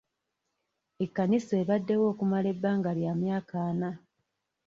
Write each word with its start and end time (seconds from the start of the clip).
Ekkanisa 1.03 1.53
ebaddewo 1.61 2.05
okumala 2.11 2.47
ebbanga 2.53 2.91
lya 2.97 3.11
myaka 3.21 3.55
ana. 3.69 3.89